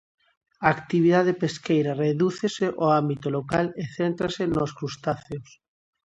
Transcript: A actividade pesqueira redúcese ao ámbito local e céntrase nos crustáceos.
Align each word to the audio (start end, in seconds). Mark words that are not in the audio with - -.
A 0.65 0.67
actividade 0.77 1.33
pesqueira 1.41 1.97
redúcese 2.05 2.65
ao 2.71 2.89
ámbito 3.01 3.27
local 3.37 3.65
e 3.81 3.83
céntrase 3.97 4.43
nos 4.53 4.71
crustáceos. 4.77 5.49